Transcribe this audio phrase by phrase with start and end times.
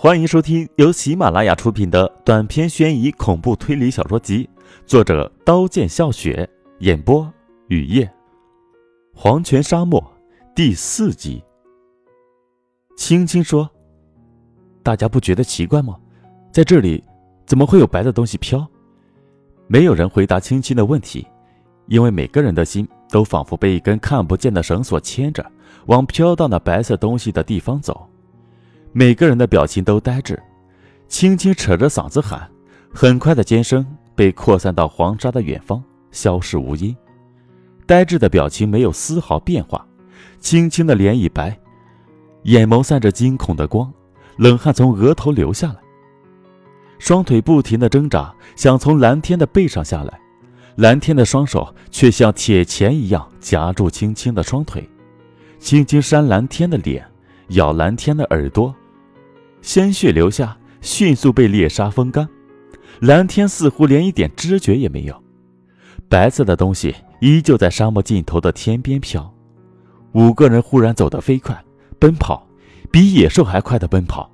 [0.00, 4.48] 欢迎收听由喜马拉雅出品的短篇悬疑恐怖推理小说集，
[4.86, 7.28] 作者刀剑笑雪，演播
[7.66, 8.08] 雨夜。
[9.12, 10.00] 黄泉沙漠
[10.54, 11.42] 第四集。
[12.96, 13.68] 青青说
[14.84, 15.96] ：“大家不觉得奇怪吗？
[16.52, 17.02] 在这里
[17.44, 18.64] 怎么会有白的东西飘？”
[19.66, 21.26] 没有人回答青青的问题，
[21.88, 25.44] 因为每个人的心都仿佛被一根看不见的绳索牵着，
[25.86, 28.07] 往飘到那白色东西的地方走。
[28.92, 30.40] 每个人的表情都呆滞，
[31.08, 32.50] 轻轻扯着嗓子喊，
[32.92, 36.96] 很快的尖声被扩散到黄沙的远方，消失无音。
[37.86, 39.86] 呆滞的表情没有丝毫变化，
[40.40, 41.58] 青青的脸已白，
[42.44, 43.92] 眼眸散着惊恐的光，
[44.36, 45.76] 冷汗从额头流下来，
[46.98, 50.20] 双腿不停的挣扎，想从蓝天的背上下来，
[50.76, 54.88] 蓝天的双手却像铁钳一样夹住青青的双腿，
[55.58, 57.06] 轻轻扇蓝天的脸，
[57.48, 58.74] 咬蓝天的耳朵。
[59.62, 62.28] 鲜血流下，迅速被猎杀风干。
[63.00, 65.22] 蓝天似乎连一点知觉也没有。
[66.08, 69.32] 白色的东西依旧在沙漠尽头的天边飘。
[70.12, 71.62] 五个人忽然走得飞快，
[71.98, 72.46] 奔跑，
[72.90, 74.30] 比野兽还快的奔跑。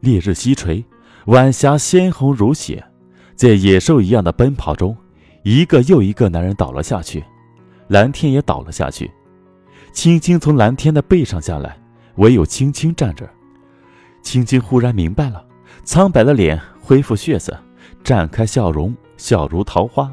[0.00, 0.84] 烈日西垂，
[1.26, 2.84] 晚霞鲜红如血。
[3.34, 4.96] 在野兽一样的奔跑中，
[5.42, 7.24] 一个又一个男人倒了下去，
[7.88, 9.10] 蓝天也倒了下去。
[9.92, 11.78] 青青从蓝天的背上下来，
[12.16, 13.28] 唯有青青站着。
[14.22, 15.44] 青青忽然明白了，
[15.84, 17.56] 苍白的脸恢复血色，
[18.02, 20.12] 绽开笑容，笑如桃花。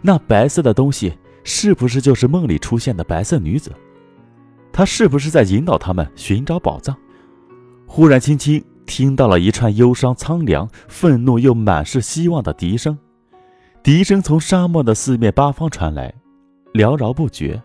[0.00, 3.72] 那白色的东西是不是就是梦里出现的白色女子？
[4.72, 6.96] 她是不是在引导他们寻找宝藏？
[7.86, 12.98] 忽然，青青听到了一串忧伤、苍凉、愤怒又满是希望的笛声，
[13.82, 16.14] 笛声从沙漠的四面八方传来，
[16.72, 17.62] 缭绕不绝。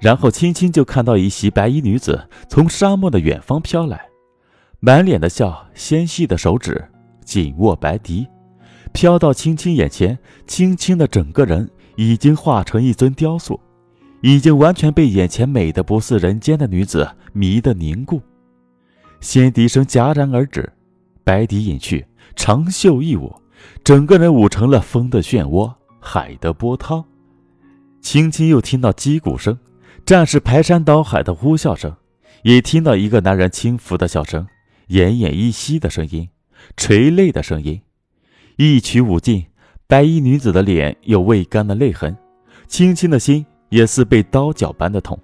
[0.00, 4.06] 然后，青青就看到一袭白衣女子从沙漠的远方飘来。
[4.80, 6.84] 满脸的笑，纤细的手指
[7.24, 8.26] 紧握白笛，
[8.92, 10.18] 飘到青青眼前。
[10.46, 13.58] 青青的整个人已经化成一尊雕塑，
[14.20, 18.20] 已经完全被眼前美的不似人间的女子迷得凝固。
[19.20, 20.70] 仙笛声戛然而止，
[21.24, 22.06] 白笛隐去，
[22.36, 23.34] 长袖一舞，
[23.82, 27.02] 整个人舞成了风的漩涡，海的波涛。
[28.02, 29.58] 青青又听到击鼓声，
[30.06, 31.92] 战士排山倒海的呼啸声，
[32.44, 34.46] 也听到一个男人轻浮的笑声。
[34.90, 36.28] 奄奄一息的声音，
[36.76, 37.82] 垂泪的声音。
[38.54, 39.44] 一曲舞尽，
[39.88, 42.16] 白衣女子的脸有未干的泪痕，
[42.68, 45.18] 青青的心也似被刀绞般的痛。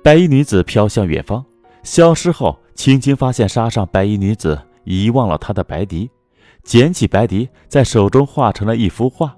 [0.00, 1.44] 白衣女子飘向远方，
[1.82, 6.08] 消失后，青青发现沙上白衣女子遗忘了她的白笛，
[6.62, 9.36] 捡起白笛，在手中画成了一幅画。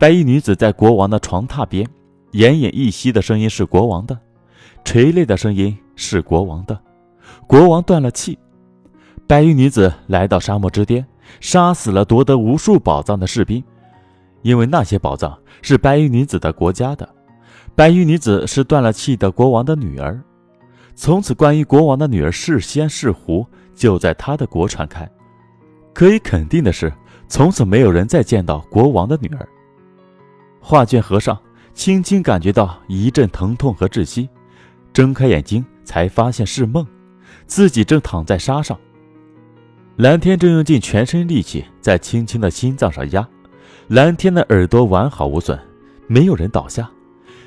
[0.00, 1.88] 白衣女子在国王的床榻边，
[2.32, 4.18] 奄奄一息的声音是国王的，
[4.84, 6.78] 垂泪的声音是国王的。
[7.46, 8.38] 国王断了气，
[9.26, 11.06] 白衣女子来到沙漠之巅，
[11.40, 13.62] 杀死了夺得无数宝藏的士兵，
[14.40, 17.08] 因为那些宝藏是白衣女子的国家的。
[17.74, 20.18] 白衣女子是断了气的国王的女儿，
[20.94, 25.08] 从此关于国王的女儿是仙是狐，就在他的国传开。
[25.92, 26.90] 可以肯定的是，
[27.28, 29.46] 从此没有人再见到国王的女儿。
[30.60, 31.38] 画卷合上，
[31.74, 34.28] 轻轻感觉到一阵疼痛和窒息，
[34.92, 36.86] 睁开眼睛才发现是梦。
[37.46, 38.78] 自己正躺在沙上，
[39.96, 43.26] 蓝天正用尽全身力气在青青的心脏上压，
[43.88, 45.58] 蓝天的耳朵完好无损，
[46.06, 46.90] 没有人倒下。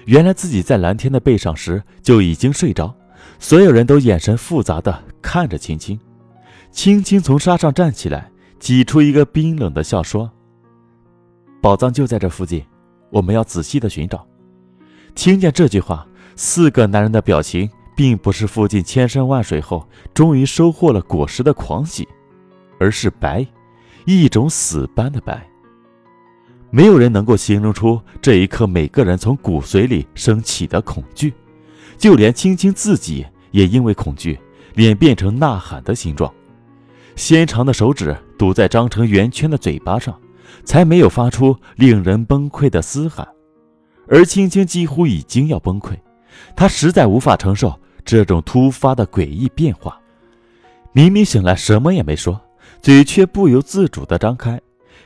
[0.06, 2.94] 原来自己在蓝天的背上时就已经睡着，
[3.40, 6.00] 所有人都眼神复杂的看着青青。
[6.72, 10.30] 青青从沙上站起来，挤出一个冰冷的笑说
[11.62, 12.64] ：“宝藏就在这附近，
[13.16, 14.28] 我们要仔细的寻找。”
[15.16, 16.06] 听见这句话，
[16.36, 17.70] 四个男人的表情。
[17.98, 22.06] 并不是附近千山万水后终于收获了果实的狂喜，
[22.78, 23.48] 而是白，
[24.04, 25.48] 一种死般的白。
[26.70, 31.34] 没有人能够形容出这一刻每个人从骨髓里升起的恐惧，
[31.98, 34.38] 就连青青自己也因为恐惧，
[34.74, 36.30] 脸变成呐喊的形状，
[37.16, 40.20] 纤长的手指堵在张成圆圈的嘴巴上，
[40.64, 43.28] 才没有发出令人崩溃的嘶喊。
[44.08, 45.98] 而青青几乎已经要崩溃，
[46.56, 47.78] 她实在无法承受。
[48.04, 50.00] 这种突发的诡异变化，
[50.92, 52.40] 明明醒来什么也没说，
[52.80, 54.62] 嘴却不由自主地张开。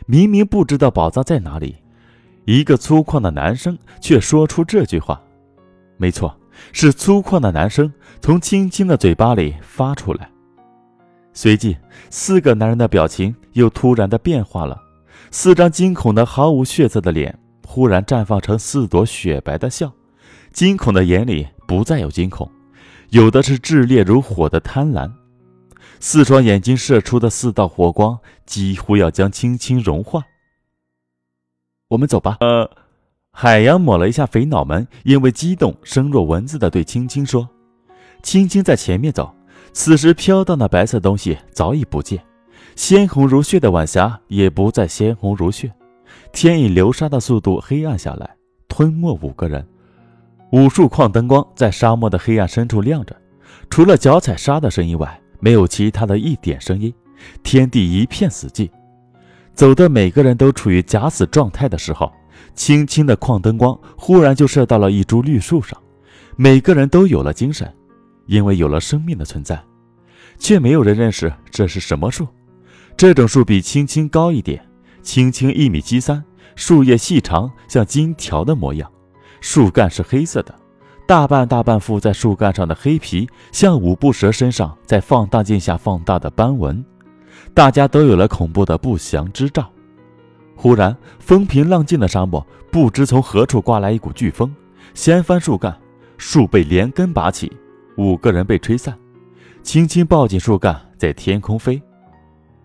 [0.06, 1.78] 明明不知道宝藏在哪里，
[2.44, 5.22] 一个粗犷的男生却说出这句话。
[5.96, 6.38] 没错，
[6.74, 10.30] 是粗犷的男生从青青的嘴巴里发出来。
[11.32, 11.78] 随即，
[12.10, 14.78] 四个男人的表情又突然的变化了，
[15.32, 19.92] 四张惊恐的、毫无血色的脸忽然绽放成四朵雪白的笑，
[20.52, 22.50] 惊恐的眼里不再有惊恐。
[23.10, 25.12] 有的是炽烈如火的贪婪，
[26.00, 30.24] 四双眼睛射出的四道火光几乎要将青青融化。
[31.90, 32.38] 我们走吧。
[32.40, 32.70] 呃，
[33.32, 37.50] 海洋抹了一下肥脑门，因为激动，声若蚊子的对青青说
[38.22, 39.36] ：“青青在前面走。”
[39.74, 42.24] 此时飘荡的白色东西早已不见，
[42.76, 45.72] 鲜红如血的晚霞也不再鲜红如血，
[46.32, 48.36] 天以流沙的速度黑暗下来，
[48.68, 49.66] 吞没五个人。
[50.52, 53.16] 无数矿灯光在沙漠的黑暗深处亮着，
[53.70, 56.94] 除了脚踩沙的声音外，没有其他的一点声音。
[57.44, 58.70] 天地一片死寂，
[59.54, 62.12] 走的每个人都处于假死状态的时候，
[62.56, 65.78] 轻轻的矿灯光忽然就射到了一株绿树上，
[66.38, 67.72] 每个人都有了精神，
[68.26, 69.62] 因为有了生命的存在，
[70.38, 72.26] 却没有人认识这是什么树。
[73.00, 74.62] 这种树比青青高一点，
[75.02, 76.22] 青青一米七三，
[76.58, 78.92] 树叶细长，像金条的模样。
[79.40, 80.54] 树干是黑色的，
[81.08, 86.84] 大半大半附在树干上的黑皮，像五步蛇身上在放大镜下放大的斑纹。
[87.54, 89.72] 大家都有了恐怖的不祥之兆。
[90.58, 94.54] 忽然，风平浪静的沙漠不知从何处刮来一股飓风，
[94.94, 95.74] 掀翻树干，
[96.18, 97.50] 树被连根拔起，
[97.96, 98.94] 五个人被吹散，
[99.64, 101.82] 青青抱紧树干，在天空飞。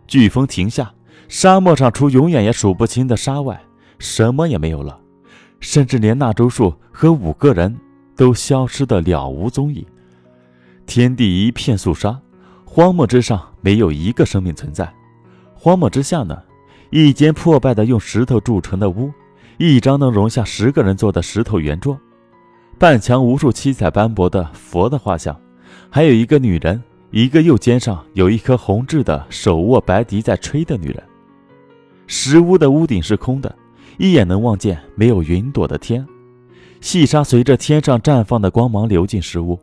[0.08, 0.92] 飓风停下，
[1.28, 3.60] 沙漠上除永远也数不清的沙外，
[3.98, 5.00] 什么也没有了。
[5.60, 7.74] 甚至连那株树和五个人
[8.14, 9.84] 都消失得了无踪影，
[10.84, 12.20] 天地一片肃杀，
[12.66, 14.92] 荒漠之上没有一个生命存在。
[15.54, 16.42] 荒漠之下呢，
[16.90, 19.10] 一间破败的用石头铸成的屋，
[19.56, 21.98] 一张能容下十个人坐的石头圆桌，
[22.78, 25.34] 半墙无数七彩斑驳的佛的画像，
[25.88, 26.82] 还有一个女人，
[27.14, 31.00] 一个右肩上有一颗红痣的手握白笛在吹的女人。
[32.08, 33.54] 石屋的屋顶是空的。
[33.98, 36.04] 一眼能望见没有云朵的天，
[36.80, 39.56] 细沙随着天上绽放的光芒流进石屋，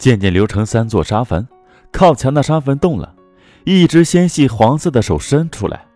[0.00, 1.46] 渐渐流成三座沙坟。
[1.92, 3.14] 靠墙的沙坟动了，
[3.62, 5.86] 一只纤细黄色的手伸出来，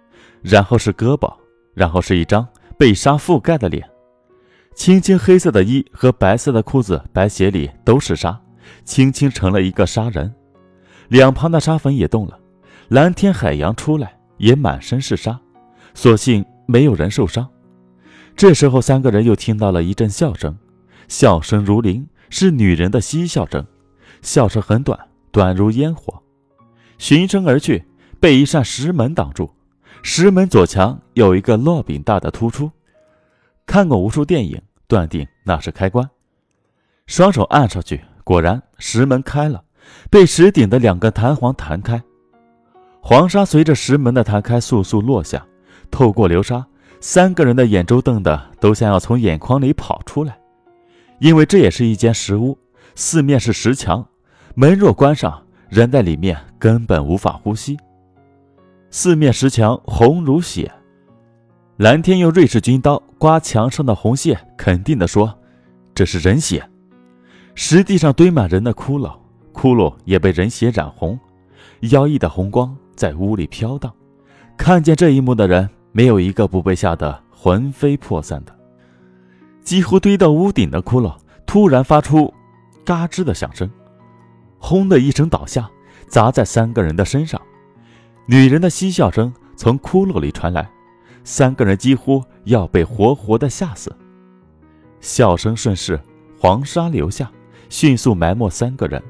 [0.42, 1.34] 然后是胳膊，
[1.74, 2.46] 然后是一张
[2.78, 3.84] 被沙覆盖的脸。
[4.76, 8.40] 青青黑色的衣和白色的裤子、白鞋里都是沙，
[8.84, 10.32] 青青成了一个沙人。
[11.08, 12.38] 两旁的沙坟也动了，
[12.88, 15.40] 蓝天海洋出来也满身是沙，
[15.94, 16.44] 所幸。
[16.70, 17.48] 没有人受伤。
[18.36, 20.54] 这时候，三个人又听到了一阵笑声，
[21.08, 23.66] 笑声如铃，是女人的嬉笑声。
[24.20, 25.00] 笑声很短，
[25.32, 26.22] 短如烟火。
[26.98, 27.82] 循声而去，
[28.20, 29.50] 被一扇石门挡住。
[30.02, 32.70] 石门左墙有一个烙饼大的突出。
[33.64, 36.06] 看过无数电影，断定那是开关。
[37.06, 39.64] 双手按上去，果然石门开了，
[40.10, 42.02] 被石顶的两根弹簧弹开。
[43.00, 45.44] 黄沙随着石门的弹开，簌簌落下。
[45.90, 46.66] 透过流沙，
[47.00, 50.38] 三个人的眼周瞪得都想要从眼眶里跑出来，
[51.18, 52.58] 因为这也是一间石屋，
[52.94, 54.06] 四面是石墙，
[54.54, 57.78] 门若关上，人在里面根本无法呼吸。
[58.90, 60.70] 四面石墙红如血，
[61.76, 65.38] 蓝天用瑞士军刀刮墙上的红线，肯定地说
[65.94, 66.68] ：“这是人血。”
[67.54, 69.17] 石地上堆满人的骷髅，
[69.58, 71.18] 骷髅也被人血染红，
[71.90, 73.92] 妖异的红光在屋里飘荡。
[74.56, 75.68] 看见这一幕的人。
[75.90, 78.54] 没有一个不被吓得魂飞魄散的。
[79.62, 81.16] 几乎堆到屋顶的骷髅
[81.46, 82.32] 突然发出
[82.84, 83.68] “嘎吱”的响声，
[84.58, 85.68] 轰的一声倒下，
[86.06, 87.40] 砸在三个人的身上。
[88.26, 90.70] 女人的嬉笑声从骷髅里传来，
[91.24, 93.92] 三个人几乎要被活活的吓死。
[95.00, 95.98] 笑声顺势，
[96.38, 97.28] 黄沙流下，
[97.70, 99.02] 迅速埋没三个人。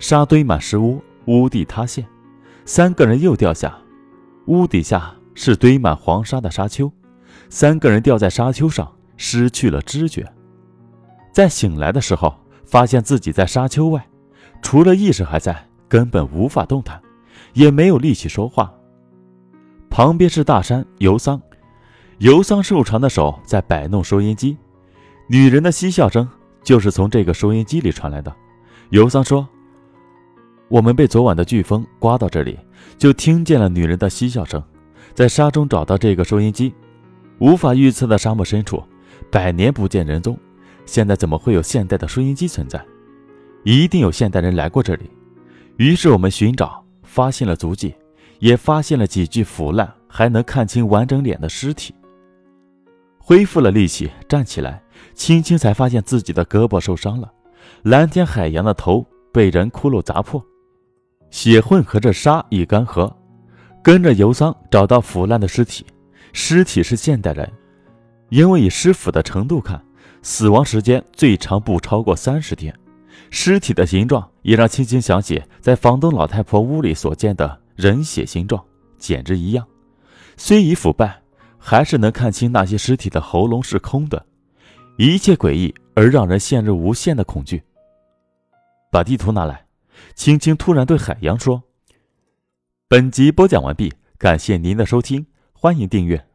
[0.00, 2.04] 沙堆满石屋，屋地塌陷，
[2.64, 3.78] 三个人又掉下，
[4.46, 5.14] 屋底下。
[5.32, 6.92] 是堆满黄沙的沙丘，
[7.48, 10.30] 三个人掉在沙丘上，失去了知觉。
[11.32, 12.34] 在醒来的时候，
[12.66, 14.06] 发现自己在沙丘外，
[14.60, 17.00] 除了意识还在，根本无法动弹，
[17.54, 18.70] 也没有力气说话。
[19.88, 21.40] 旁边是大山尤桑，
[22.18, 24.58] 尤桑瘦长的手在摆弄收音机，
[25.28, 26.28] 女人的嬉笑声
[26.62, 28.34] 就是从这个收音机里传来的。
[28.90, 29.48] 尤桑说
[30.70, 32.56] ：“我们被昨晚的飓风刮到这里，
[32.96, 34.62] 就听见了女人的嬉笑声。”
[35.12, 36.72] 在沙中找到这个收音机，
[37.40, 38.80] 无法预测的沙漠深处，
[39.30, 40.38] 百年不见人踪。
[40.86, 42.80] 现在怎么会有现代的收音机存在？
[43.64, 45.10] 一定有现代人来过这里。
[45.76, 47.92] 于是我们寻找，发现了足迹，
[48.38, 51.92] 也发现了几具腐烂还能看清完整脸的尸体。
[53.18, 54.80] 恢复了力气，站起来，
[55.14, 57.30] 轻轻才发现自己的胳膊受伤了。
[57.82, 60.42] 蓝天海洋的头被人骷髅砸破，
[61.30, 63.12] 血混合着沙已干涸。
[63.82, 65.86] 跟着尤桑找到腐烂的尸体，
[66.32, 67.50] 尸体是现代人，
[68.28, 69.82] 因为以尸腐的程度看，
[70.22, 72.74] 死亡时间最长不超过三十天，
[73.30, 78.62] 尸体的形状也让青青想起在房东老太婆屋里所见的人血形状，
[78.98, 79.66] 简直一样。
[80.36, 81.18] 虽已腐败，
[81.56, 84.26] 还是能看清那些尸体的喉咙是空的。
[84.98, 87.62] 一切诡异而让人陷入无限的恐惧。
[88.90, 89.64] 把地图拿来，
[90.14, 91.64] 青青突然对海洋说
[92.88, 96.26] ：“本集播讲完毕，感谢您的收听，欢迎订阅。”